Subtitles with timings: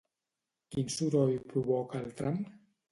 [0.75, 2.45] Quin soroll provoca el tram?